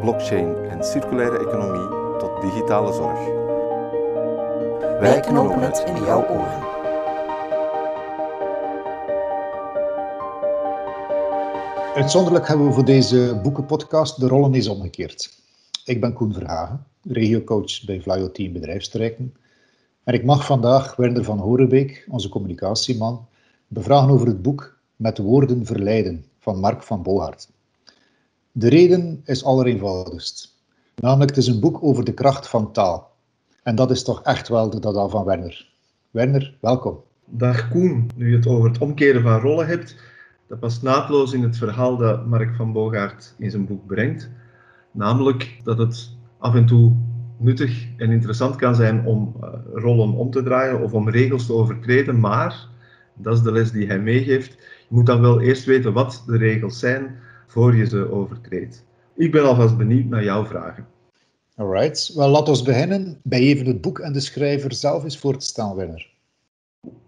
blockchain 0.00 0.56
en 0.68 0.84
circulaire 0.84 1.38
economie 1.38 2.18
tot 2.18 2.40
digitale 2.40 2.92
zorg. 2.92 3.18
Wij 5.00 5.20
knopen 5.20 5.60
het 5.60 5.84
in 5.86 6.04
jouw 6.04 6.28
oren. 6.28 6.64
Uitzonderlijk 11.94 12.48
hebben 12.48 12.66
we 12.66 12.72
voor 12.72 12.84
deze 12.84 13.40
boekenpodcast 13.42 14.20
de 14.20 14.28
rollen 14.28 14.54
eens 14.54 14.68
omgekeerd. 14.68 15.30
Ik 15.84 16.00
ben 16.00 16.12
Koen 16.12 16.32
Verhagen, 16.32 16.86
regiocoach 17.02 17.84
bij 17.84 18.00
Vlaio 18.00 18.30
Team 18.30 18.52
Bedrijfsterreinen. 18.52 19.34
En 20.04 20.14
ik 20.14 20.24
mag 20.24 20.46
vandaag 20.46 20.96
Werner 20.96 21.24
van 21.24 21.38
Horenbeek, 21.38 22.06
onze 22.08 22.28
communicatieman, 22.28 23.26
bevragen 23.68 24.10
over 24.10 24.26
het 24.26 24.42
boek 24.42 24.78
Met 24.96 25.18
woorden 25.18 25.66
verleiden 25.66 26.24
van 26.38 26.60
Mark 26.60 26.82
van 26.82 27.02
Bogaert. 27.02 27.48
De 28.58 28.68
reden 28.68 29.20
is 29.24 29.44
allereenvoudigst. 29.44 30.54
Namelijk, 30.94 31.30
het 31.30 31.38
is 31.38 31.46
een 31.46 31.60
boek 31.60 31.82
over 31.82 32.04
de 32.04 32.14
kracht 32.14 32.48
van 32.48 32.72
taal. 32.72 33.10
En 33.62 33.74
dat 33.74 33.90
is 33.90 34.02
toch 34.02 34.22
echt 34.22 34.48
wel 34.48 34.70
de 34.70 34.80
dada 34.80 35.08
van 35.08 35.24
Werner. 35.24 35.68
Werner, 36.10 36.56
welkom. 36.60 37.00
Dag 37.24 37.68
Koen, 37.68 38.10
nu 38.14 38.30
je 38.30 38.36
het 38.36 38.46
over 38.46 38.68
het 38.68 38.78
omkeren 38.78 39.22
van 39.22 39.40
rollen 39.40 39.66
hebt, 39.66 39.96
dat 40.48 40.58
past 40.58 40.82
naadloos 40.82 41.32
in 41.32 41.42
het 41.42 41.56
verhaal 41.56 41.96
dat 41.96 42.26
Mark 42.26 42.54
van 42.54 42.72
Bogaert 42.72 43.34
in 43.38 43.50
zijn 43.50 43.66
boek 43.66 43.86
brengt. 43.86 44.30
Namelijk 44.90 45.60
dat 45.64 45.78
het 45.78 46.10
af 46.38 46.54
en 46.54 46.66
toe 46.66 46.96
nuttig 47.36 47.86
en 47.96 48.10
interessant 48.10 48.56
kan 48.56 48.74
zijn 48.74 49.06
om 49.06 49.34
uh, 49.40 49.48
rollen 49.72 50.12
om 50.12 50.30
te 50.30 50.42
draaien 50.42 50.82
of 50.82 50.92
om 50.92 51.10
regels 51.10 51.46
te 51.46 51.52
overtreden, 51.52 52.20
maar, 52.20 52.68
dat 53.14 53.36
is 53.36 53.42
de 53.42 53.52
les 53.52 53.70
die 53.70 53.86
hij 53.86 54.00
meegeeft, 54.00 54.52
je 54.88 54.94
moet 54.94 55.06
dan 55.06 55.20
wel 55.20 55.40
eerst 55.40 55.64
weten 55.64 55.92
wat 55.92 56.22
de 56.26 56.36
regels 56.36 56.78
zijn 56.78 57.24
voor 57.46 57.76
je 57.76 57.86
ze 57.86 58.10
overtreedt. 58.12 58.84
Ik 59.14 59.32
ben 59.32 59.44
alvast 59.44 59.76
benieuwd 59.76 60.04
naar 60.04 60.24
jouw 60.24 60.44
vragen. 60.44 60.86
Alright, 61.54 62.12
wel 62.14 62.28
laten 62.28 62.54
we 62.54 62.62
beginnen 62.62 63.20
bij 63.22 63.40
even 63.40 63.66
het 63.66 63.80
boek 63.80 63.98
en 63.98 64.12
de 64.12 64.20
schrijver 64.20 64.74
zelf 64.74 65.04
eens 65.04 65.18
voor 65.18 65.36
te 65.36 65.46
stellen, 65.46 65.76
Werner. 65.76 66.14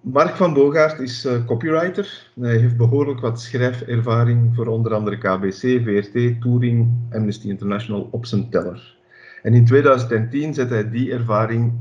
Mark 0.01 0.37
van 0.37 0.55
Bogaert 0.55 1.01
is 1.01 1.25
uh, 1.25 1.47
copywriter. 1.47 2.31
Hij 2.41 2.57
heeft 2.57 2.77
behoorlijk 2.77 3.21
wat 3.21 3.41
schrijfervaring 3.41 4.55
voor 4.55 4.67
onder 4.67 4.95
andere 4.95 5.19
KBC, 5.19 5.83
VRT, 5.85 6.41
Touring, 6.41 6.89
Amnesty 7.11 7.49
International 7.49 8.09
op 8.11 8.27
zijn 8.27 8.51
teller. 8.51 8.97
En 9.43 9.55
in 9.55 9.65
2010 9.65 10.55
zette 10.55 10.75
hij 10.75 10.91
die 10.91 11.13
ervaring 11.13 11.73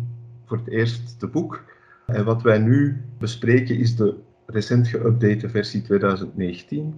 voor 0.45 0.57
het 0.57 0.69
eerst 0.69 1.19
te 1.19 1.27
boek. 1.27 1.63
En 2.05 2.25
wat 2.25 2.41
wij 2.41 2.57
nu 2.57 3.01
bespreken 3.19 3.77
is 3.77 3.95
de 3.95 4.15
recent 4.45 4.87
geüpdate 4.87 5.49
versie 5.49 5.81
2019, 5.81 6.95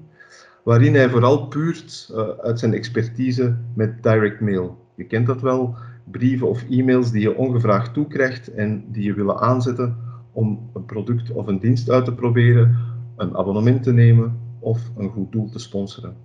waarin 0.64 0.96
hij 0.96 1.10
vooral 1.10 1.48
puurt 1.48 2.10
uh, 2.12 2.28
uit 2.42 2.60
zijn 2.60 2.74
expertise 2.74 3.56
met 3.74 4.04
direct 4.04 4.40
mail. 4.40 4.78
Je 4.96 5.04
kent 5.04 5.28
dat 5.28 5.42
wel, 5.42 5.76
brieven 6.12 6.48
of 6.48 6.64
e-mails 6.70 7.12
die 7.12 7.22
je 7.22 7.36
ongevraagd 7.36 7.94
toekrijgt 7.94 8.54
en 8.54 8.84
die 8.92 9.04
je 9.04 9.14
willen 9.14 9.40
aanzetten 9.40 9.98
om 10.32 10.70
een 10.74 10.86
product 10.86 11.32
of 11.32 11.48
een 11.48 11.60
dienst 11.60 11.90
uit 11.90 12.06
te 12.06 12.14
proberen, 12.14 12.78
een 13.16 13.38
abonnement 13.38 13.84
te 13.84 13.94
nemen 13.94 14.40
of 14.60 14.80
een 14.98 15.10
goed 15.10 15.32
doel 15.32 15.50
te 15.50 15.60
sponsoren. 15.60 16.16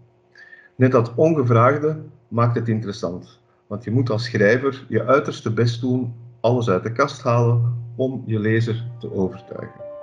Net 0.77 0.93
dat 0.93 1.15
ongevraagde 1.15 1.97
maakt 2.29 2.55
het 2.55 2.69
interessant, 2.69 3.41
want 3.67 3.85
je 3.85 3.91
moet 3.91 4.11
als 4.11 4.25
schrijver 4.25 4.87
je 4.89 5.05
uiterste 5.05 5.53
best 5.53 5.81
doen, 5.81 6.15
alles 6.41 6.69
uit 6.69 6.83
de 6.83 6.93
kast 6.93 7.23
halen 7.23 7.75
om 7.97 8.23
je 8.27 8.39
lezer 8.39 8.85
te 8.99 9.13
overtuigen. 9.13 9.94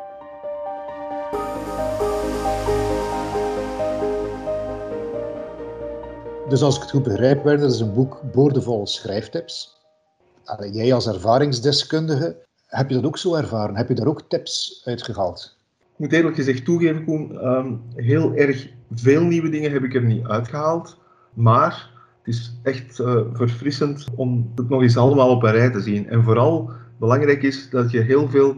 Dus 6.51 6.62
als 6.62 6.75
ik 6.75 6.81
het 6.81 6.91
goed 6.91 7.03
begrijp, 7.03 7.44
Werner, 7.44 7.67
is 7.67 7.79
een 7.79 7.94
boek 7.94 8.22
boordevol 8.31 8.88
schrijftips. 8.88 9.81
Jij 10.72 10.94
als 10.94 11.07
ervaringsdeskundige, 11.07 12.38
heb 12.67 12.89
je 12.89 12.95
dat 12.95 13.03
ook 13.03 13.17
zo 13.17 13.35
ervaren? 13.35 13.75
Heb 13.75 13.88
je 13.88 13.94
daar 13.94 14.07
ook 14.07 14.22
tips 14.28 14.81
uitgehaald? 14.85 15.57
Ik 15.79 15.97
moet 15.97 16.13
eerlijk 16.13 16.35
gezegd 16.35 16.66
toegeven, 16.66 17.06
Koen, 17.06 17.47
um, 17.47 17.81
heel 17.95 18.35
erg 18.35 18.67
veel 18.94 19.23
nieuwe 19.23 19.50
dingen 19.50 19.72
heb 19.72 19.84
ik 19.84 19.95
er 19.95 20.03
niet 20.03 20.25
uitgehaald. 20.25 20.97
Maar 21.34 21.89
het 22.23 22.35
is 22.35 22.53
echt 22.63 23.00
uh, 23.00 23.22
verfrissend 23.33 24.06
om 24.16 24.51
het 24.56 24.69
nog 24.69 24.81
eens 24.81 24.97
allemaal 24.97 25.29
op 25.29 25.44
een 25.44 25.51
rij 25.51 25.72
te 25.72 25.81
zien. 25.81 26.09
En 26.09 26.23
vooral 26.23 26.72
belangrijk 27.00 27.44
is 27.44 27.69
dat 27.69 27.91
je 27.91 28.00
heel 28.00 28.29
veel 28.29 28.56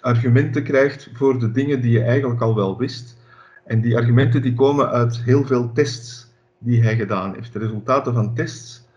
argumenten 0.00 0.62
krijgt 0.62 1.10
voor 1.12 1.38
de 1.38 1.52
dingen 1.52 1.80
die 1.80 1.90
je 1.90 2.02
eigenlijk 2.02 2.40
al 2.40 2.54
wel 2.54 2.78
wist. 2.78 3.16
En 3.64 3.80
die 3.80 3.96
argumenten 3.96 4.42
die 4.42 4.54
komen 4.54 4.88
uit 4.88 5.22
heel 5.22 5.44
veel 5.44 5.72
tests 5.72 6.28
die 6.60 6.82
hij 6.82 6.96
gedaan 6.96 7.34
heeft. 7.34 7.52
De 7.52 7.58
resultaten 7.58 8.14
van 8.14 8.34
tests, 8.34 8.88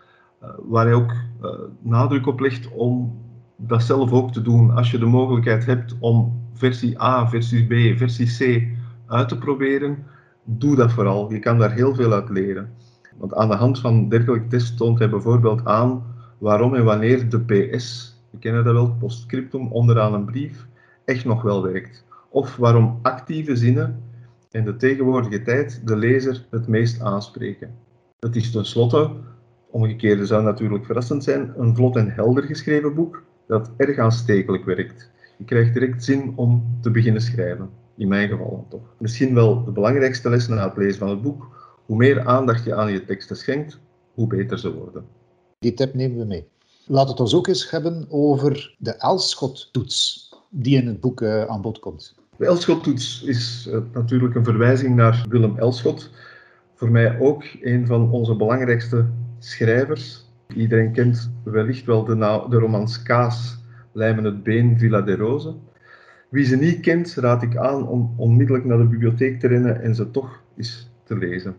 uh, 0.44 0.50
waar 0.58 0.86
hij 0.86 0.94
ook 0.94 1.12
uh, 1.12 1.50
nadruk 1.82 2.28
op 2.28 2.40
legt 2.40 2.72
om 2.72 3.22
dat 3.56 3.84
zelf 3.84 4.12
ook 4.12 4.32
te 4.32 4.42
doen. 4.42 4.72
Als 4.72 4.92
je 4.92 4.98
de 4.98 5.06
mogelijkheid 5.06 5.66
hebt 5.66 5.96
om 6.00 6.42
versie 6.54 7.02
A, 7.02 7.28
versie 7.28 7.66
B, 7.66 7.98
versie 7.98 8.28
C 8.38 8.68
uit 9.08 9.30
te 9.30 9.38
proberen, 9.38 10.06
doe 10.44 10.76
dat 10.76 10.92
vooral. 10.92 11.32
Je 11.32 11.40
kan 11.40 11.58
daar 11.58 11.74
heel 11.74 11.96
veel 11.96 12.14
uit 12.14 12.30
leren. 12.30 12.70
Want 13.18 13.34
aan 13.34 13.50
de 13.50 13.56
hand 13.56 13.80
van 13.80 14.10
dergelijke 14.10 14.48
tests 14.48 14.76
toont 14.76 15.00
hij 15.00 15.10
bijvoorbeeld 15.10 15.66
aan 15.66 16.04
waarom 16.38 16.76
en 16.76 16.84
wanneer 16.84 17.30
de 17.30 17.40
PS, 17.40 18.18
we 18.30 18.38
kennen 18.38 18.64
dat 18.64 18.74
wel, 18.74 18.96
postscriptum 19.00 19.68
onderaan 19.68 20.14
een 20.14 20.26
brief, 20.26 20.68
echt 21.06 21.26
nog 21.26 21.42
wel 21.42 21.64
werkt. 21.64 22.06
Of 22.30 22.56
waarom 22.56 23.00
actieve 23.02 23.56
zinnen 23.56 24.04
in 24.54 24.66
de 24.66 24.76
tegenwoordige 24.76 25.42
tijd 25.42 25.82
de 25.88 25.98
lezer 25.98 26.46
het 26.50 26.68
meest 26.68 27.02
aanspreken. 27.02 27.76
Het 28.20 28.36
is 28.36 28.52
tenslotte, 28.52 29.12
omgekeerde 29.70 30.26
zou 30.26 30.44
natuurlijk 30.44 30.86
verrassend 30.86 31.24
zijn, 31.24 31.54
een 31.58 31.76
vlot 31.76 31.96
en 31.96 32.10
helder 32.10 32.44
geschreven 32.44 32.94
boek 32.94 33.24
dat 33.48 33.72
erg 33.78 33.98
aanstekelijk 33.98 34.66
werkt. 34.66 35.12
Je 35.38 35.46
krijgt 35.46 35.74
direct 35.74 36.04
zin 36.04 36.34
om 36.36 36.78
te 36.82 36.92
beginnen 36.92 37.22
schrijven. 37.22 37.70
In 37.98 38.08
mijn 38.08 38.30
geval 38.30 38.66
toch. 38.70 38.96
Misschien 38.98 39.34
wel 39.34 39.64
de 39.64 39.72
belangrijkste 39.72 40.30
les 40.30 40.48
na 40.48 40.68
het 40.68 40.78
lezen 40.78 41.00
van 41.00 41.10
het 41.10 41.22
boek. 41.22 41.48
Hoe 41.86 41.98
meer 41.98 42.26
aandacht 42.26 42.64
je 42.64 42.76
aan 42.76 42.92
je 42.92 43.06
teksten 43.06 43.36
schenkt, 43.36 43.80
hoe 44.14 44.28
beter 44.28 44.60
ze 44.60 44.74
worden. 44.74 45.06
Die 45.60 45.74
tip 45.74 45.94
nemen 45.94 46.18
we 46.18 46.26
mee. 46.26 46.48
Laat 46.86 47.10
het 47.10 47.20
ons 47.20 47.36
ook 47.36 47.48
eens 47.48 47.70
hebben 47.70 48.06
over 48.10 48.76
de 48.78 48.92
Elschot-toets 48.92 50.30
die 50.50 50.78
in 50.82 50.88
het 50.88 51.00
boek 51.00 51.22
uh, 51.22 51.46
aan 51.46 51.62
bod 51.62 51.80
komt. 51.80 52.16
De 52.38 52.46
Elschot-toets 52.46 53.24
is 53.24 53.70
uh, 53.70 53.78
natuurlijk 53.94 54.36
een 54.36 54.44
verwijzing 54.44 54.96
naar 54.96 55.26
Willem 55.30 55.58
Elschot. 55.58 56.12
Voor 56.76 56.92
mij 56.92 57.20
ook 57.20 57.44
een 57.62 57.88
van 57.88 58.12
onze 58.12 58.36
belangrijkste 58.36 59.06
schrijvers. 59.40 60.26
Iedereen 60.56 60.92
kent 60.92 61.32
wellicht 61.44 61.86
wel 61.86 62.04
de, 62.04 62.16
de 62.50 62.58
romans 62.58 63.04
Kaas, 63.04 63.64
Lijmen 63.92 64.24
het 64.24 64.44
Been, 64.44 64.80
Villa 64.80 65.02
de 65.02 65.16
Rose. 65.16 65.56
Wie 66.30 66.46
ze 66.46 66.56
niet 66.56 66.80
kent, 66.80 67.16
raad 67.16 67.44
ik 67.44 67.58
aan 67.58 67.88
om 67.88 68.14
onmiddellijk 68.18 68.66
naar 68.66 68.78
de 68.78 68.88
bibliotheek 68.88 69.40
te 69.40 69.48
rennen 69.48 69.82
en 69.82 69.96
ze 69.96 70.12
toch 70.12 70.42
eens 70.58 70.92
te 71.04 71.18
lezen. 71.18 71.56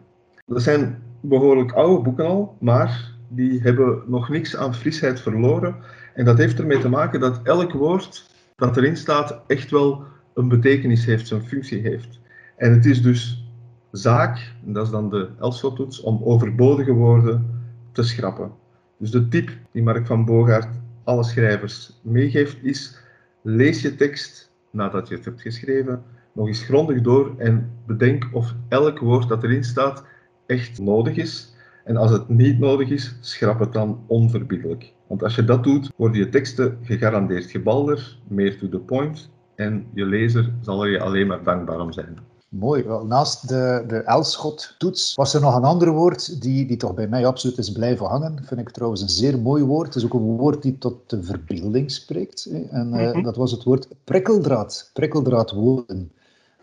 Dat 0.46 0.62
zijn 0.62 1.02
behoorlijk 1.20 1.72
oude 1.72 2.02
boeken 2.02 2.26
al, 2.26 2.56
maar 2.60 3.12
die 3.28 3.60
hebben 3.60 4.02
nog 4.06 4.28
niks 4.28 4.56
aan 4.56 4.74
frisheid 4.74 5.20
verloren. 5.20 5.76
En 6.14 6.24
dat 6.24 6.38
heeft 6.38 6.58
ermee 6.58 6.78
te 6.78 6.88
maken 6.88 7.20
dat 7.20 7.40
elk 7.42 7.72
woord 7.72 8.32
dat 8.56 8.76
erin 8.76 8.96
staat 8.96 9.40
echt 9.46 9.70
wel 9.70 10.04
een 10.34 10.48
betekenis 10.48 11.04
heeft, 11.04 11.26
zijn 11.26 11.42
functie 11.42 11.80
heeft. 11.80 12.20
En 12.56 12.72
het 12.72 12.86
is 12.86 13.02
dus 13.02 13.48
zaak, 13.90 14.52
en 14.66 14.72
dat 14.72 14.84
is 14.84 14.92
dan 14.92 15.10
de 15.10 15.28
Elschot-toets, 15.40 16.00
om 16.00 16.20
overbodige 16.24 16.92
woorden 16.92 17.62
te 17.92 18.02
schrappen. 18.02 18.52
Dus 18.98 19.10
de 19.10 19.28
tip 19.28 19.50
die 19.72 19.82
Mark 19.82 20.06
van 20.06 20.24
Bogaert 20.24 20.68
alle 21.04 21.24
schrijvers 21.24 22.00
meegeeft 22.02 22.56
is: 22.62 22.98
lees 23.42 23.82
je 23.82 23.94
tekst 23.94 24.52
nadat 24.70 25.08
je 25.08 25.14
het 25.14 25.24
hebt 25.24 25.40
geschreven 25.40 26.02
nog 26.34 26.46
eens 26.46 26.62
grondig 26.62 27.00
door 27.00 27.34
en 27.38 27.70
bedenk 27.86 28.28
of 28.32 28.54
elk 28.68 28.98
woord 28.98 29.28
dat 29.28 29.42
erin 29.42 29.64
staat 29.64 30.04
echt 30.46 30.78
nodig 30.78 31.16
is. 31.16 31.52
En 31.84 31.96
als 31.96 32.10
het 32.10 32.28
niet 32.28 32.58
nodig 32.58 32.90
is, 32.90 33.16
schrap 33.20 33.58
het 33.58 33.72
dan 33.72 34.04
onverbiddelijk. 34.06 34.92
Want 35.06 35.22
als 35.22 35.34
je 35.34 35.44
dat 35.44 35.64
doet, 35.64 35.92
worden 35.96 36.18
je 36.18 36.28
teksten 36.28 36.78
gegarandeerd 36.82 37.50
gebalder, 37.50 38.18
meer 38.28 38.58
to 38.58 38.68
the 38.68 38.78
point 38.78 39.30
en 39.54 39.86
je 39.94 40.04
lezer 40.04 40.52
zal 40.60 40.84
er 40.84 40.90
je 40.90 41.00
alleen 41.00 41.26
maar 41.26 41.42
dankbaar 41.42 41.80
om 41.80 41.92
zijn. 41.92 42.18
Mooi. 42.48 42.82
Wel, 42.82 43.06
naast 43.06 43.48
de, 43.48 43.84
de 43.86 43.96
Elschot-toets 43.96 45.14
was 45.14 45.34
er 45.34 45.40
nog 45.40 45.56
een 45.56 45.64
ander 45.64 45.90
woord 45.90 46.42
die, 46.42 46.66
die 46.66 46.76
toch 46.76 46.94
bij 46.94 47.08
mij 47.08 47.26
absoluut 47.26 47.58
is 47.58 47.72
blijven 47.72 48.06
hangen. 48.06 48.38
Vind 48.44 48.60
ik 48.60 48.70
trouwens 48.70 49.02
een 49.02 49.08
zeer 49.08 49.38
mooi 49.38 49.62
woord. 49.62 49.86
Het 49.86 49.96
is 49.96 50.04
ook 50.04 50.14
een 50.14 50.36
woord 50.36 50.62
die 50.62 50.78
tot 50.78 51.10
de 51.10 51.22
verbeelding 51.22 51.90
spreekt. 51.90 52.48
Hè. 52.50 52.62
En 52.70 52.86
mm 52.86 52.94
-hmm. 52.94 53.22
dat 53.22 53.36
was 53.36 53.50
het 53.50 53.62
woord 53.62 53.88
prikkeldraad. 54.04 54.90
Prikkeldraadwoorden. 54.92 56.12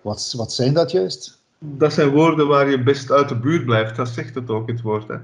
Wat, 0.01 0.33
wat 0.37 0.53
zijn 0.53 0.73
dat 0.73 0.91
juist? 0.91 1.39
Dat 1.59 1.93
zijn 1.93 2.09
woorden 2.09 2.47
waar 2.47 2.69
je 2.69 2.83
best 2.83 3.11
uit 3.11 3.29
de 3.29 3.39
buurt 3.39 3.65
blijft. 3.65 3.95
Dat 3.95 4.09
zegt 4.09 4.35
het 4.35 4.49
ook, 4.49 4.67
het 4.67 4.81
woord. 4.81 5.07
Hè. 5.07 5.15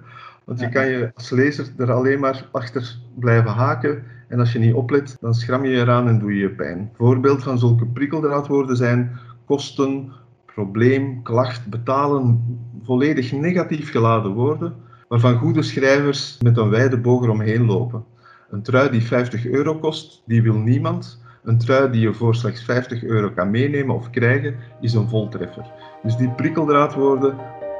Want 0.47 0.59
je 0.59 0.69
kan 0.69 0.88
je 0.88 1.11
als 1.15 1.29
lezer 1.29 1.67
er 1.77 1.91
alleen 1.91 2.19
maar 2.19 2.49
achter 2.51 2.97
blijven 3.15 3.51
haken. 3.51 4.03
En 4.27 4.39
als 4.39 4.51
je 4.51 4.59
niet 4.59 4.73
oplet, 4.73 5.17
dan 5.19 5.33
schram 5.33 5.65
je 5.65 5.75
eraan 5.75 6.07
en 6.07 6.19
doe 6.19 6.33
je 6.33 6.39
je 6.39 6.49
pijn. 6.49 6.91
Voorbeeld 6.97 7.44
van 7.44 7.59
zulke 7.59 7.85
prikkeldraadwoorden 7.85 8.75
zijn 8.77 9.19
kosten, 9.45 10.11
probleem, 10.45 11.23
klacht, 11.23 11.67
betalen. 11.67 12.59
Volledig 12.83 13.31
negatief 13.31 13.91
geladen 13.91 14.31
woorden, 14.31 14.73
waarvan 15.07 15.38
goede 15.38 15.61
schrijvers 15.61 16.38
met 16.41 16.57
een 16.57 16.69
wijde 16.69 16.97
boog 16.97 17.23
eromheen 17.23 17.65
lopen. 17.65 18.05
Een 18.50 18.63
trui 18.63 18.89
die 18.89 19.01
50 19.01 19.45
euro 19.45 19.79
kost, 19.79 20.23
die 20.25 20.41
wil 20.41 20.57
niemand. 20.57 21.23
Een 21.43 21.57
trui 21.57 21.91
die 21.91 22.01
je 22.01 22.13
voor 22.13 22.35
slechts 22.35 22.63
50 22.63 23.03
euro 23.03 23.29
kan 23.29 23.50
meenemen 23.50 23.95
of 23.95 24.09
krijgen, 24.09 24.55
is 24.81 24.93
een 24.93 25.09
voltreffer. 25.09 25.71
Dus 26.03 26.15
die 26.15 26.29
prikkeldraadwoorden 26.29 27.38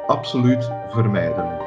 absoluut 0.08 0.72
vermijden. 0.90 1.67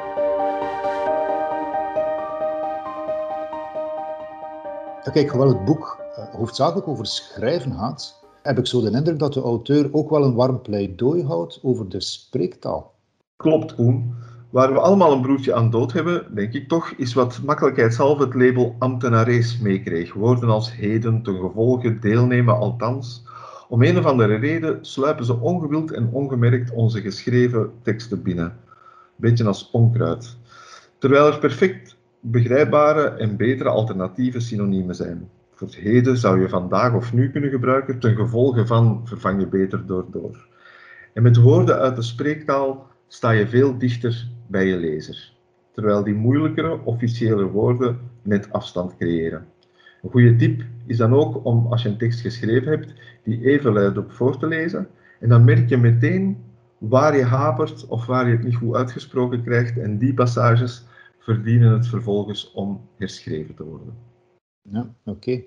Kijk, 5.09 5.29
hoewel 5.29 5.47
het 5.47 5.65
boek 5.65 5.99
uh, 6.17 6.35
hoofdzakelijk 6.35 6.87
over 6.87 7.05
schrijven 7.05 7.73
gaat, 7.73 8.23
heb 8.43 8.57
ik 8.57 8.67
zo 8.67 8.81
de 8.81 8.91
indruk 8.91 9.19
dat 9.19 9.33
de 9.33 9.41
auteur 9.41 9.89
ook 9.91 10.09
wel 10.09 10.23
een 10.23 10.35
warm 10.35 10.61
pleidooi 10.61 11.23
houdt 11.23 11.59
over 11.63 11.89
de 11.89 12.01
spreektaal. 12.01 12.93
Klopt, 13.35 13.75
Koen. 13.75 14.13
Waar 14.49 14.73
we 14.73 14.79
allemaal 14.79 15.11
een 15.11 15.21
broertje 15.21 15.53
aan 15.53 15.69
dood 15.69 15.93
hebben, 15.93 16.35
denk 16.35 16.53
ik 16.53 16.67
toch, 16.67 16.91
is 16.91 17.13
wat 17.13 17.41
makkelijkheidshalve 17.45 18.23
het 18.23 18.33
label 18.33 18.75
ambtenarees 18.79 19.59
meekreeg. 19.59 20.13
Woorden 20.13 20.49
als 20.49 20.75
heden, 20.75 21.23
ten 21.23 21.39
gevolge, 21.39 21.99
deelnemen, 21.99 22.57
althans. 22.57 23.23
Om 23.69 23.83
een 23.83 23.97
of 23.97 24.05
andere 24.05 24.35
reden 24.35 24.85
sluipen 24.85 25.25
ze 25.25 25.39
ongewild 25.39 25.91
en 25.91 26.09
ongemerkt 26.11 26.71
onze 26.71 27.01
geschreven 27.01 27.71
teksten 27.81 28.23
binnen. 28.23 28.57
Beetje 29.15 29.45
als 29.45 29.69
onkruid. 29.71 30.37
Terwijl 30.97 31.25
er 31.25 31.39
perfect 31.39 31.97
begrijpbare 32.21 33.03
en 33.03 33.37
betere 33.37 33.69
alternatieve 33.69 34.39
synoniemen 34.39 34.95
zijn. 34.95 35.29
Voor 35.53 35.67
het 35.67 35.75
heden 35.75 36.17
zou 36.17 36.41
je 36.41 36.49
vandaag 36.49 36.93
of 36.93 37.13
nu 37.13 37.31
kunnen 37.31 37.49
gebruiken, 37.49 37.99
ten 37.99 38.15
gevolge 38.15 38.65
van 38.65 39.01
vervang 39.03 39.39
je 39.39 39.47
beter 39.47 39.85
door 39.85 40.05
door. 40.11 40.47
En 41.13 41.23
met 41.23 41.37
woorden 41.37 41.79
uit 41.79 41.95
de 41.95 42.01
spreektaal 42.01 42.87
sta 43.07 43.31
je 43.31 43.47
veel 43.47 43.77
dichter 43.77 44.27
bij 44.47 44.65
je 44.65 44.77
lezer, 44.77 45.33
terwijl 45.71 46.03
die 46.03 46.13
moeilijkere 46.13 46.79
officiële 46.83 47.45
woorden 47.45 47.99
net 48.21 48.51
afstand 48.51 48.97
creëren. 48.97 49.45
Een 50.01 50.09
goede 50.09 50.35
tip 50.35 50.61
is 50.85 50.97
dan 50.97 51.13
ook 51.13 51.45
om, 51.45 51.67
als 51.67 51.83
je 51.83 51.89
een 51.89 51.97
tekst 51.97 52.19
geschreven 52.21 52.71
hebt, 52.71 52.93
die 53.23 53.45
even 53.45 53.73
luid 53.73 53.97
op 53.97 54.11
voor 54.11 54.37
te 54.37 54.47
lezen. 54.47 54.87
En 55.19 55.29
dan 55.29 55.43
merk 55.43 55.69
je 55.69 55.77
meteen 55.77 56.37
waar 56.77 57.17
je 57.17 57.23
hapert 57.23 57.87
of 57.87 58.05
waar 58.05 58.27
je 58.27 58.35
het 58.35 58.43
niet 58.43 58.55
goed 58.55 58.75
uitgesproken 58.75 59.43
krijgt. 59.43 59.77
En 59.77 59.97
die 59.97 60.13
passages 60.13 60.85
verdienen 61.21 61.71
het 61.71 61.87
vervolgens 61.87 62.51
om 62.51 62.81
herschreven 62.97 63.55
te 63.55 63.63
worden. 63.63 63.93
Ja, 64.61 64.93
oké. 65.05 65.41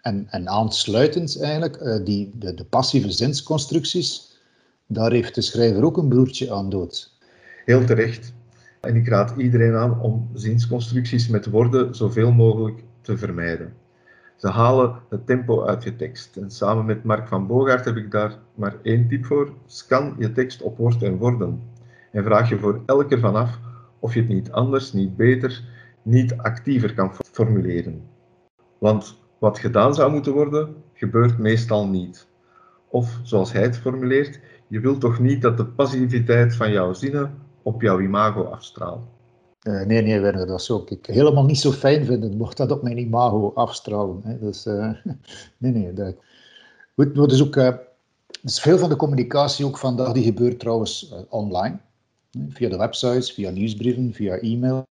En, 0.00 0.26
en 0.30 0.48
aansluitend 0.48 1.40
eigenlijk, 1.40 1.80
uh, 1.80 2.04
die, 2.04 2.30
de, 2.34 2.54
de 2.54 2.64
passieve 2.64 3.10
zinsconstructies, 3.10 4.38
daar 4.86 5.12
heeft 5.12 5.34
de 5.34 5.40
schrijver 5.40 5.84
ook 5.84 5.96
een 5.96 6.08
broertje 6.08 6.52
aan 6.52 6.70
dood. 6.70 7.18
Heel 7.64 7.84
terecht. 7.84 8.34
En 8.80 8.96
ik 8.96 9.08
raad 9.08 9.34
iedereen 9.36 9.74
aan 9.74 10.00
om 10.00 10.30
zinsconstructies 10.34 11.28
met 11.28 11.46
woorden 11.46 11.94
zoveel 11.94 12.32
mogelijk 12.32 12.82
te 13.00 13.16
vermijden. 13.16 13.74
Ze 14.36 14.48
halen 14.48 14.94
het 15.08 15.26
tempo 15.26 15.64
uit 15.64 15.84
je 15.84 15.96
tekst. 15.96 16.36
En 16.36 16.50
samen 16.50 16.84
met 16.84 17.04
Mark 17.04 17.28
van 17.28 17.46
Bogaert 17.46 17.84
heb 17.84 17.96
ik 17.96 18.10
daar 18.10 18.38
maar 18.54 18.76
één 18.82 19.08
tip 19.08 19.24
voor. 19.24 19.52
Scan 19.66 20.14
je 20.18 20.32
tekst 20.32 20.62
op 20.62 20.76
woord 20.76 21.02
en 21.02 21.16
woorden. 21.16 21.62
En 22.12 22.24
vraag 22.24 22.48
je 22.48 22.58
voor 22.58 22.82
elke 22.86 23.14
ervan 23.14 23.34
af 23.34 23.58
of 24.02 24.14
je 24.14 24.20
het 24.20 24.28
niet 24.28 24.52
anders, 24.52 24.92
niet 24.92 25.16
beter, 25.16 25.64
niet 26.02 26.36
actiever 26.36 26.94
kan 26.94 27.14
formuleren. 27.14 28.02
Want 28.78 29.18
wat 29.38 29.58
gedaan 29.58 29.94
zou 29.94 30.12
moeten 30.12 30.32
worden, 30.32 30.74
gebeurt 30.92 31.38
meestal 31.38 31.88
niet. 31.88 32.26
Of, 32.88 33.20
zoals 33.22 33.52
hij 33.52 33.62
het 33.62 33.76
formuleert, 33.76 34.40
je 34.68 34.80
wilt 34.80 35.00
toch 35.00 35.18
niet 35.18 35.42
dat 35.42 35.56
de 35.56 35.66
passiviteit 35.66 36.56
van 36.56 36.72
jouw 36.72 36.92
zinnen 36.92 37.34
op 37.62 37.82
jouw 37.82 38.00
imago 38.00 38.42
afstraalt. 38.42 39.02
Uh, 39.62 39.84
nee, 39.86 40.02
nee, 40.02 40.20
Werner, 40.20 40.46
dat 40.46 40.62
zou 40.62 40.82
ik 40.86 41.06
helemaal 41.06 41.44
niet 41.44 41.58
zo 41.58 41.70
fijn 41.70 42.04
vinden, 42.04 42.36
mocht 42.36 42.56
dat 42.56 42.70
op 42.70 42.82
mijn 42.82 42.98
imago 42.98 43.52
afstralen. 43.54 44.20
Hè. 44.24 44.38
Dus, 44.38 44.66
uh, 44.66 44.92
nee, 45.58 45.72
nee. 45.72 45.92
Dat... 45.92 46.14
Goed, 46.94 47.32
is 47.32 47.42
ook, 47.42 47.54
dus 48.42 48.60
veel 48.60 48.78
van 48.78 48.88
de 48.88 48.96
communicatie 48.96 49.66
ook 49.66 49.78
vandaag, 49.78 50.12
die 50.12 50.24
gebeurt 50.24 50.58
trouwens 50.58 51.14
online. 51.28 51.78
Via 52.48 52.68
de 52.68 52.76
websites, 52.76 53.32
via 53.32 53.50
nieuwsbrieven, 53.50 54.12
via 54.12 54.36
e-mail. 54.36 54.86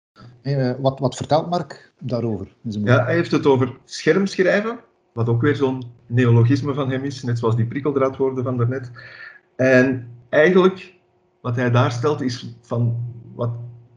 Wat, 0.79 0.99
wat 0.99 1.15
vertelt 1.15 1.49
Mark 1.49 1.93
daarover? 1.99 2.47
Ja, 2.61 3.03
hij 3.05 3.13
heeft 3.13 3.31
het 3.31 3.45
over 3.45 3.77
schermschrijven, 3.85 4.79
wat 5.13 5.29
ook 5.29 5.41
weer 5.41 5.55
zo'n 5.55 5.83
neologisme 6.07 6.73
van 6.73 6.89
hem 6.91 7.03
is, 7.03 7.23
net 7.23 7.39
zoals 7.39 7.55
die 7.55 7.65
prikkeldraadwoorden 7.65 8.43
van 8.43 8.57
daarnet. 8.57 8.91
En 9.55 10.07
eigenlijk, 10.29 10.93
wat 11.41 11.55
hij 11.55 11.71
daar 11.71 11.91
stelt, 11.91 12.21
is 12.21 12.55
van 12.61 12.97
wat 13.35 13.51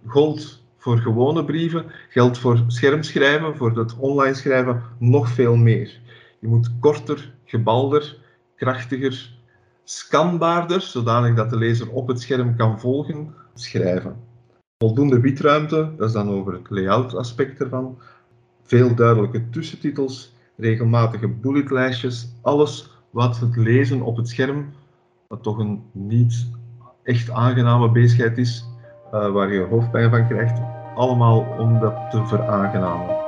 gold 0.06 0.62
voor 0.77 0.99
gewone 0.99 1.44
brieven, 1.44 1.85
geldt 2.09 2.39
voor 2.39 2.65
schermschrijven, 2.67 3.56
voor 3.56 3.79
het 3.79 3.97
online 3.97 4.35
schrijven, 4.35 4.83
nog 4.99 5.29
veel 5.29 5.56
meer. 5.56 6.00
Je 6.39 6.49
moet 6.49 6.71
korter, 6.81 7.35
gebalder, 7.44 8.19
krachtiger, 8.56 9.41
scanbaarder, 9.84 10.81
zodanig 10.81 11.34
dat 11.34 11.50
de 11.50 11.56
lezer 11.56 11.90
op 11.90 12.08
het 12.08 12.20
scherm 12.20 12.56
kan 12.56 12.81
volgen, 12.81 13.34
schrijven. 13.55 14.17
Voldoende 14.79 15.20
witruimte, 15.20 15.93
dat 15.96 16.08
is 16.08 16.14
dan 16.14 16.31
over 16.31 16.52
het 16.52 16.70
layout 16.70 17.14
aspect 17.14 17.61
ervan. 17.61 17.99
Veel 18.62 18.94
duidelijke 18.94 19.50
tussentitels, 19.50 20.34
regelmatige 20.56 21.29
bulletlijstjes, 21.29 22.32
alles 22.43 22.90
wat 23.11 23.38
het 23.38 23.56
lezen 23.56 24.02
op 24.02 24.17
het 24.17 24.29
scherm, 24.29 24.73
wat 25.29 25.43
toch 25.43 25.58
een 25.58 25.82
niet 25.93 26.46
echt 27.02 27.31
aangename 27.31 27.90
bezigheid 27.90 28.38
is, 28.38 28.64
uh, 29.14 29.31
waar 29.31 29.52
je 29.52 29.61
hoofdpijn 29.61 30.11
van 30.11 30.29
krijgt, 30.29 30.61
allemaal 30.94 31.46
om 31.58 31.81
dat 31.81 32.11
te 32.11 32.26
veraangenamen. 32.26 33.21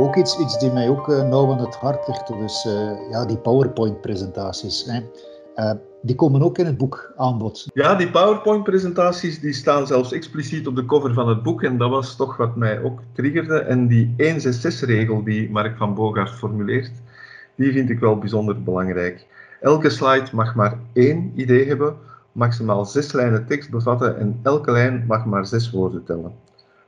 Ook 0.00 0.16
iets, 0.16 0.38
iets 0.38 0.58
die 0.58 0.72
mij 0.72 0.88
ook 0.88 1.08
uh, 1.08 1.28
nauw 1.28 1.52
aan 1.52 1.60
het 1.60 1.74
hart 1.74 2.08
ligt. 2.08 2.26
Dus 2.26 2.68
ja, 3.10 3.24
die 3.26 3.38
PowerPoint-presentaties. 3.38 4.86
Uh, 5.56 5.70
die 6.02 6.14
komen 6.16 6.42
ook 6.42 6.58
in 6.58 6.66
het 6.66 6.76
boek 6.76 7.12
aan 7.16 7.38
bod. 7.38 7.66
Ja, 7.74 7.94
die 7.94 8.10
PowerPoint-presentaties 8.10 9.40
die 9.40 9.52
staan 9.52 9.86
zelfs 9.86 10.12
expliciet 10.12 10.66
op 10.66 10.76
de 10.76 10.84
cover 10.84 11.14
van 11.14 11.28
het 11.28 11.42
boek. 11.42 11.62
En 11.62 11.78
dat 11.78 11.90
was 11.90 12.16
toch 12.16 12.36
wat 12.36 12.56
mij 12.56 12.82
ook 12.82 13.00
triggerde. 13.12 13.58
En 13.58 13.86
die 13.86 14.14
166-regel 14.18 15.24
die 15.24 15.50
Mark 15.50 15.76
van 15.76 15.94
Bogaert 15.94 16.30
formuleert, 16.30 16.92
die 17.54 17.72
vind 17.72 17.90
ik 17.90 17.98
wel 17.98 18.18
bijzonder 18.18 18.62
belangrijk. 18.62 19.26
Elke 19.60 19.90
slide 19.90 20.28
mag 20.32 20.54
maar 20.54 20.78
één 20.92 21.32
idee 21.34 21.66
hebben, 21.66 21.96
maximaal 22.32 22.84
zes 22.84 23.12
lijnen 23.12 23.46
tekst 23.46 23.70
bevatten 23.70 24.18
en 24.18 24.40
elke 24.42 24.70
lijn 24.70 25.04
mag 25.08 25.24
maar 25.24 25.46
zes 25.46 25.70
woorden 25.70 26.04
tellen. 26.04 26.34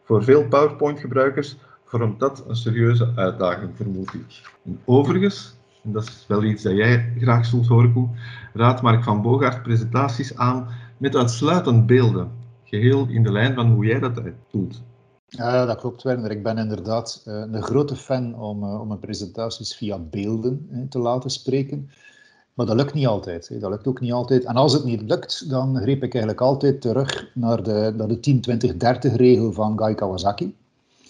Voor 0.04 0.24
veel 0.24 0.48
PowerPoint-gebruikers 0.48 1.58
vormt 1.92 2.20
dat 2.20 2.44
een 2.48 2.56
serieuze 2.56 3.12
uitdaging, 3.16 3.70
vermoed 3.76 4.14
ik. 4.14 4.42
En 4.64 4.80
overigens, 4.84 5.54
en 5.84 5.92
dat 5.92 6.02
is 6.02 6.24
wel 6.28 6.44
iets 6.44 6.62
dat 6.62 6.76
jij 6.76 7.12
graag 7.18 7.46
zult 7.46 7.66
horen, 7.66 7.92
Koen, 7.92 8.10
raadt 8.54 8.82
Mark 8.82 9.04
van 9.04 9.22
Bogaert 9.22 9.62
presentaties 9.62 10.36
aan 10.36 10.68
met 10.96 11.16
uitsluitend 11.16 11.86
beelden. 11.86 12.30
Geheel 12.64 13.06
in 13.08 13.22
de 13.22 13.32
lijn 13.32 13.54
van 13.54 13.70
hoe 13.70 13.86
jij 13.86 13.98
dat 13.98 14.20
doet. 14.50 14.82
Ja, 15.26 15.66
dat 15.66 15.80
klopt, 15.80 16.02
Werner. 16.02 16.30
Ik 16.30 16.42
ben 16.42 16.58
inderdaad 16.58 17.24
uh, 17.28 17.34
een 17.34 17.62
grote 17.62 17.96
fan 17.96 18.34
om, 18.34 18.64
uh, 18.64 18.80
om 18.80 18.88
mijn 18.88 19.00
presentaties 19.00 19.76
via 19.76 19.98
beelden 19.98 20.86
te 20.88 20.98
laten 20.98 21.30
spreken. 21.30 21.90
Maar 22.54 22.66
dat 22.66 22.76
lukt 22.76 22.94
niet 22.94 23.06
altijd. 23.06 23.48
Hè. 23.48 23.58
Dat 23.58 23.70
lukt 23.70 23.86
ook 23.86 24.00
niet 24.00 24.12
altijd. 24.12 24.44
En 24.44 24.54
als 24.54 24.72
het 24.72 24.84
niet 24.84 25.02
lukt, 25.02 25.50
dan 25.50 25.76
greep 25.76 26.02
ik 26.02 26.14
eigenlijk 26.14 26.40
altijd 26.40 26.80
terug 26.80 27.30
naar 27.34 27.62
de, 27.62 27.92
naar 27.96 28.08
de 28.08 29.10
10-20-30 29.10 29.16
regel 29.16 29.52
van 29.52 29.78
Guy 29.78 29.94
Kawasaki. 29.94 30.54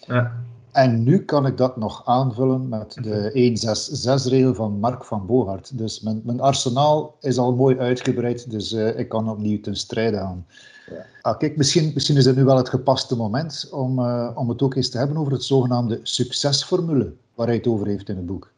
Ja. 0.06 0.32
En 0.72 1.02
nu 1.02 1.24
kan 1.24 1.46
ik 1.46 1.56
dat 1.56 1.76
nog 1.76 2.02
aanvullen 2.06 2.68
met 2.68 2.98
de 3.02 3.30
166-regel 3.32 4.54
van 4.54 4.78
Mark 4.78 5.04
van 5.04 5.26
Bogaert. 5.26 5.78
Dus 5.78 6.00
mijn, 6.00 6.20
mijn, 6.24 6.40
arsenaal 6.40 7.16
is 7.20 7.38
al 7.38 7.54
mooi 7.54 7.78
uitgebreid, 7.78 8.50
dus 8.50 8.72
uh, 8.72 8.98
ik 8.98 9.08
kan 9.08 9.30
opnieuw 9.30 9.60
ten 9.60 9.76
strijde 9.76 10.16
gaan. 10.16 10.46
Ja. 10.90 11.06
Ah, 11.22 11.38
kijk, 11.38 11.56
misschien, 11.56 11.90
misschien 11.94 12.16
is 12.16 12.24
het 12.24 12.36
nu 12.36 12.44
wel 12.44 12.56
het 12.56 12.68
gepaste 12.68 13.16
moment 13.16 13.68
om, 13.72 13.98
uh, 13.98 14.30
om 14.34 14.48
het 14.48 14.62
ook 14.62 14.74
eens 14.74 14.90
te 14.90 14.98
hebben 14.98 15.16
over 15.16 15.32
het 15.32 15.44
zogenaamde 15.44 16.00
succesformule, 16.02 17.12
waar 17.34 17.46
hij 17.46 17.56
het 17.56 17.66
over 17.66 17.86
heeft 17.86 18.08
in 18.08 18.16
het 18.16 18.26
boek. 18.26 18.52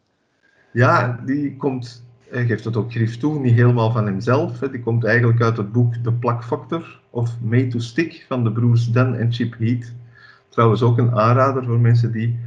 Ja, 0.73 1.21
die 1.27 1.57
komt, 1.57 2.03
hij 2.29 2.47
geeft 2.47 2.65
het 2.65 2.77
ook 2.77 2.91
grief 2.91 3.19
toe, 3.19 3.39
niet 3.39 3.55
helemaal 3.55 3.93
van 3.93 4.07
hemzelf. 4.07 4.61
Hè. 4.61 4.71
Die 4.71 4.83
komt 4.83 5.05
eigenlijk 5.05 5.43
uit 5.43 5.57
het 5.57 5.73
boek 5.73 5.95
The 5.95 6.13
Plak 6.13 6.45
Factor 6.45 7.01
of 7.11 7.31
Made 7.41 7.67
to 7.67 7.79
Stick 7.79 8.25
van 8.29 8.45
de 8.45 8.53
broers 8.53 8.93
Dan 8.93 9.15
en 9.15 9.33
Chip 9.33 9.55
Heath. 9.59 9.93
Trouwens 10.55 10.83
ook 10.83 10.99
een 10.99 11.15
aanrader 11.15 11.65
voor 11.65 11.81
mensen 11.81 12.13
die 12.13 12.39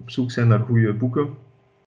op 0.00 0.10
zoek 0.10 0.30
zijn 0.30 0.48
naar 0.48 0.60
goede 0.60 0.92
boeken. 0.92 1.28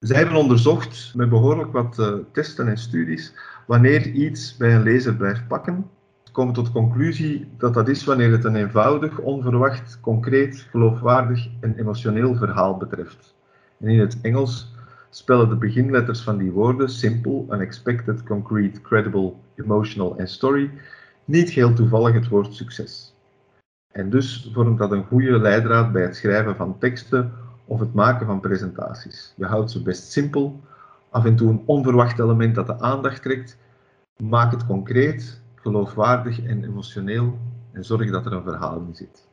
Zij 0.00 0.16
hebben 0.16 0.36
onderzocht 0.36 1.12
met 1.16 1.28
behoorlijk 1.28 1.72
wat 1.72 1.98
uh, 1.98 2.14
testen 2.32 2.68
en 2.68 2.78
studies 2.78 3.34
wanneer 3.66 4.06
iets 4.06 4.56
bij 4.56 4.74
een 4.74 4.82
lezer 4.82 5.14
blijft 5.14 5.48
pakken. 5.48 5.86
Ze 6.22 6.32
komen 6.32 6.54
tot 6.54 6.66
de 6.66 6.72
conclusie 6.72 7.48
dat 7.58 7.74
dat 7.74 7.88
is 7.88 8.04
wanneer 8.04 8.30
het 8.30 8.44
een 8.44 8.56
eenvoudig, 8.56 9.18
onverwacht, 9.18 9.98
concreet, 10.00 10.66
geloofwaardig 10.70 11.48
en 11.60 11.78
emotioneel 11.78 12.34
verhaal 12.34 12.76
betreft. 12.76 13.34
En 13.78 13.88
in 13.88 14.00
het 14.00 14.18
Engels 14.22 14.74
spellen 15.10 15.48
de 15.48 15.56
beginletters 15.56 16.20
van 16.20 16.38
die 16.38 16.50
woorden 16.50 16.88
simple, 16.88 17.44
unexpected, 17.50 18.22
concrete, 18.22 18.80
credible, 18.80 19.32
emotional 19.56 20.16
en 20.16 20.28
story 20.28 20.70
niet 21.24 21.50
heel 21.50 21.72
toevallig 21.72 22.14
het 22.14 22.28
woord 22.28 22.54
succes. 22.54 23.14
En 23.92 24.10
dus 24.10 24.50
vormt 24.52 24.78
dat 24.78 24.90
een 24.90 25.04
goede 25.04 25.38
leidraad 25.38 25.92
bij 25.92 26.02
het 26.02 26.16
schrijven 26.16 26.56
van 26.56 26.78
teksten 26.78 27.32
of 27.64 27.80
het 27.80 27.94
maken 27.94 28.26
van 28.26 28.40
presentaties. 28.40 29.34
Je 29.36 29.44
houdt 29.44 29.70
ze 29.70 29.82
best 29.82 30.12
simpel, 30.12 30.60
af 31.10 31.24
en 31.24 31.36
toe 31.36 31.48
een 31.48 31.62
onverwacht 31.66 32.18
element 32.18 32.54
dat 32.54 32.66
de 32.66 32.80
aandacht 32.80 33.22
trekt. 33.22 33.56
Maak 34.16 34.50
het 34.50 34.66
concreet, 34.66 35.40
geloofwaardig 35.54 36.42
en 36.42 36.64
emotioneel 36.64 37.38
en 37.72 37.84
zorg 37.84 38.10
dat 38.10 38.26
er 38.26 38.32
een 38.32 38.42
verhaal 38.42 38.80
in 38.80 38.94
zit. 38.94 39.28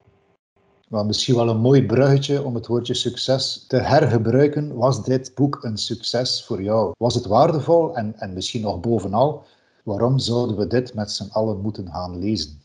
Misschien 0.89 1.35
wel 1.35 1.49
een 1.49 1.59
mooi 1.59 1.85
bruggetje 1.85 2.43
om 2.43 2.55
het 2.55 2.67
woordje 2.67 2.93
succes 2.93 3.65
te 3.67 3.77
hergebruiken. 3.77 4.75
Was 4.75 5.03
dit 5.03 5.31
boek 5.35 5.63
een 5.63 5.77
succes 5.77 6.45
voor 6.45 6.61
jou? 6.61 6.93
Was 6.97 7.15
het 7.15 7.25
waardevol 7.25 7.95
en, 7.95 8.13
en 8.17 8.33
misschien 8.33 8.61
nog 8.61 8.79
bovenal, 8.79 9.43
waarom 9.83 10.19
zouden 10.19 10.57
we 10.57 10.67
dit 10.67 10.93
met 10.93 11.11
z'n 11.11 11.31
allen 11.31 11.61
moeten 11.61 11.91
gaan 11.91 12.19
lezen? 12.19 12.61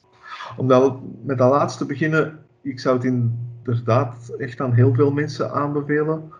Omdat 0.56 0.98
met 1.24 1.38
dat 1.38 1.50
laatste 1.50 1.86
beginnen, 1.86 2.38
ik 2.62 2.80
zou 2.80 2.96
het 2.96 3.04
inderdaad 3.04 4.34
echt 4.38 4.60
aan 4.60 4.72
heel 4.72 4.94
veel 4.94 5.12
mensen 5.12 5.52
aanbevelen. 5.52 6.32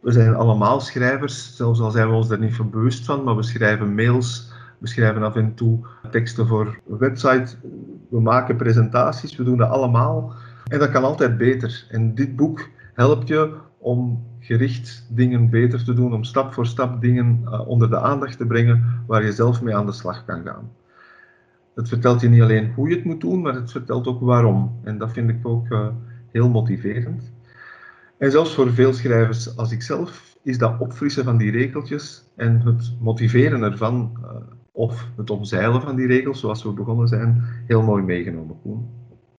We 0.00 0.12
zijn 0.12 0.34
allemaal 0.34 0.80
schrijvers, 0.80 1.56
zelfs 1.56 1.80
al 1.80 1.90
zijn 1.90 2.08
we 2.08 2.14
ons 2.14 2.30
er 2.30 2.38
niet 2.38 2.54
van 2.54 2.70
bewust 2.70 3.04
van, 3.04 3.24
maar 3.24 3.36
we 3.36 3.42
schrijven 3.42 3.94
mails, 3.94 4.52
we 4.78 4.86
schrijven 4.86 5.22
af 5.22 5.36
en 5.36 5.54
toe 5.54 5.78
teksten 6.10 6.46
voor 6.46 6.78
een 6.88 6.98
website, 6.98 7.56
we 8.10 8.20
maken 8.20 8.56
presentaties, 8.56 9.36
we 9.36 9.44
doen 9.44 9.58
dat 9.58 9.70
allemaal. 9.70 10.34
En 10.64 10.78
dat 10.78 10.90
kan 10.90 11.04
altijd 11.04 11.36
beter. 11.36 11.86
En 11.90 12.14
dit 12.14 12.36
boek 12.36 12.68
helpt 12.94 13.28
je 13.28 13.52
om 13.78 14.24
gericht 14.40 15.06
dingen 15.08 15.50
beter 15.50 15.84
te 15.84 15.92
doen, 15.92 16.14
om 16.14 16.24
stap 16.24 16.52
voor 16.52 16.66
stap 16.66 17.00
dingen 17.00 17.40
uh, 17.44 17.68
onder 17.68 17.90
de 17.90 17.98
aandacht 17.98 18.38
te 18.38 18.46
brengen 18.46 19.02
waar 19.06 19.24
je 19.24 19.32
zelf 19.32 19.62
mee 19.62 19.76
aan 19.76 19.86
de 19.86 19.92
slag 19.92 20.24
kan 20.24 20.42
gaan. 20.44 20.70
Het 21.80 21.88
vertelt 21.88 22.20
je 22.20 22.28
niet 22.28 22.42
alleen 22.42 22.72
hoe 22.74 22.88
je 22.88 22.94
het 22.94 23.04
moet 23.04 23.20
doen, 23.20 23.40
maar 23.40 23.54
het 23.54 23.70
vertelt 23.70 24.06
ook 24.06 24.20
waarom. 24.20 24.78
En 24.82 24.98
dat 24.98 25.12
vind 25.12 25.30
ik 25.30 25.46
ook 25.46 25.68
uh, 25.68 25.88
heel 26.32 26.48
motiverend. 26.48 27.32
En 28.18 28.30
zelfs 28.30 28.54
voor 28.54 28.72
veel 28.72 28.92
schrijvers 28.92 29.56
als 29.56 29.72
ikzelf 29.72 30.36
is 30.42 30.58
dat 30.58 30.80
opfrissen 30.80 31.24
van 31.24 31.36
die 31.36 31.50
regeltjes 31.50 32.24
en 32.36 32.60
het 32.60 32.92
motiveren 33.00 33.62
ervan, 33.62 34.12
uh, 34.22 34.30
of 34.72 35.08
het 35.16 35.30
omzeilen 35.30 35.82
van 35.82 35.96
die 35.96 36.06
regels, 36.06 36.40
zoals 36.40 36.62
we 36.62 36.72
begonnen 36.72 37.08
zijn, 37.08 37.42
heel 37.66 37.82
mooi 37.82 38.02
meegenomen. 38.02 38.56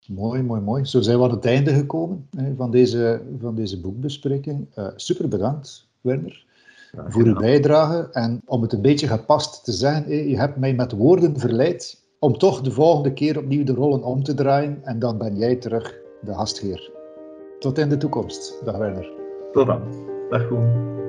Mooi, 0.07 0.41
mooi, 0.41 0.62
mooi. 0.62 0.86
Zo 0.86 1.01
zijn 1.01 1.17
we 1.17 1.24
aan 1.24 1.31
het 1.31 1.45
einde 1.45 1.74
gekomen 1.74 2.27
hè, 2.38 2.55
van, 2.55 2.71
deze, 2.71 3.21
van 3.39 3.55
deze 3.55 3.81
boekbespreking. 3.81 4.67
Uh, 4.75 4.88
super 4.95 5.27
bedankt, 5.27 5.89
Werner, 6.01 6.45
ja, 6.91 7.05
voor 7.10 7.24
uw 7.24 7.36
bijdrage. 7.39 8.10
En 8.12 8.41
om 8.45 8.62
het 8.62 8.74
een 8.74 8.81
beetje 8.81 9.07
gepast 9.07 9.63
te 9.63 9.71
zeggen, 9.71 10.29
je 10.29 10.38
hebt 10.38 10.57
mij 10.57 10.74
met 10.74 10.91
woorden 10.91 11.39
verleid 11.39 12.00
om 12.24 12.38
toch 12.38 12.62
de 12.62 12.72
volgende 12.72 13.13
keer 13.13 13.38
opnieuw 13.38 13.63
de 13.63 13.74
rollen 13.74 14.04
om 14.04 14.24
te 14.24 14.34
draaien. 14.34 14.80
En 14.84 15.00
dan 15.00 15.18
ben 15.18 15.38
jij 15.38 15.56
terug 15.56 16.00
de 16.22 16.34
gastheer. 16.34 16.92
Tot 17.60 17.78
in 17.78 17.90
de 17.90 17.98
toekomst. 17.98 18.66
Dag 18.66 18.78
Werner. 18.78 19.12
Tot 19.51 19.68
dan. 19.68 19.82
Dag 20.30 20.48
Koen. 20.48 21.00